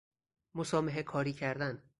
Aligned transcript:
مسامحه 0.55 1.03
کاری 1.03 1.33
کردن 1.33 1.83